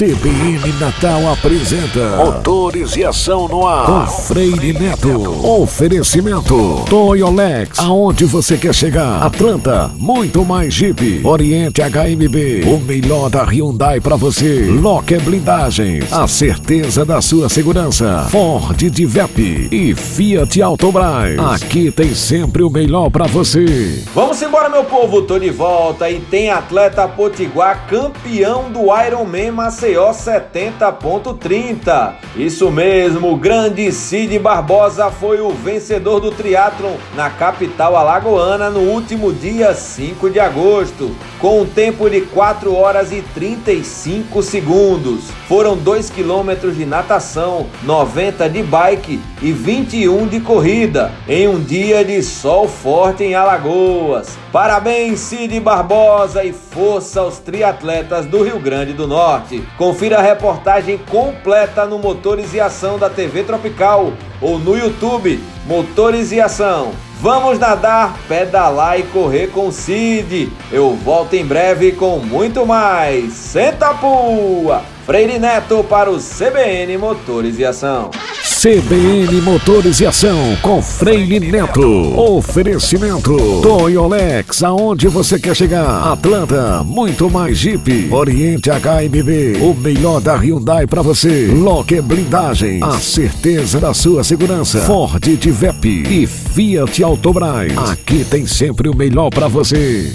[0.00, 5.46] CBN Natal apresenta Motores e Ação no Ar com Freire Neto.
[5.46, 9.22] Oferecimento Toyolex, aonde você quer chegar?
[9.22, 11.20] Atlanta, muito mais Jeep.
[11.22, 14.70] Oriente HMB, o melhor da Hyundai para você.
[14.70, 18.26] Locker Blindagens, a certeza da sua segurança.
[18.30, 21.38] Ford Divep e Fiat Autobras.
[21.38, 24.02] Aqui tem sempre o melhor para você.
[24.14, 29.89] Vamos embora, meu povo, tô de volta e tem atleta potiguar campeão do Ironman Maceió
[29.94, 32.14] 70.30.
[32.36, 38.80] Isso mesmo, o grande Cid Barbosa foi o vencedor do triatlon na capital alagoana no
[38.80, 45.30] último dia 5 de agosto, com um tempo de 4 horas e 35 segundos.
[45.48, 52.04] Foram 2 quilômetros de natação, 90 de bike e 21 de corrida, em um dia
[52.04, 54.36] de sol forte em Alagoas.
[54.52, 59.64] Parabéns, Cid Barbosa e força aos triatletas do Rio Grande do Norte.
[59.78, 66.32] Confira a reportagem completa no Motores e Ação da TV Tropical ou no YouTube Motores
[66.32, 66.92] e Ação.
[67.20, 70.50] Vamos nadar, pedalar e correr com Cid.
[70.72, 73.34] Eu volto em breve com muito mais.
[73.34, 74.82] Senta a pua!
[75.04, 78.10] Freire Neto para o CBN Motores e Ação.
[78.60, 81.80] CBN Motores e Ação com Freire Neto.
[82.20, 86.12] Oferecimento Toyolex, aonde você quer chegar?
[86.12, 88.12] Atlanta, muito mais Jeep.
[88.12, 91.46] Oriente HMB, o melhor da Hyundai para você.
[91.46, 94.82] Locker Blindagem, a certeza da sua segurança.
[94.82, 97.72] Ford Divep e Fiat Autobras.
[97.90, 100.14] Aqui tem sempre o melhor para você.